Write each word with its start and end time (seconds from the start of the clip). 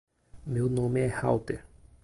Meu 0.47 0.67
nome 0.67 1.01
é 1.01 1.05
Heather. 1.07 1.63